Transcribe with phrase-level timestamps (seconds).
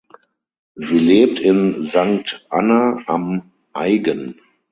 [0.73, 4.41] Sie lebt in Sankt Anna am Aigen.